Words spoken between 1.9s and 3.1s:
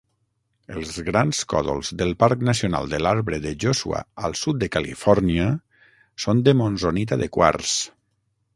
del Parc Nacional de